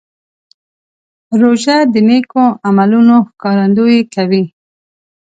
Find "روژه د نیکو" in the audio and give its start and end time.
1.41-2.45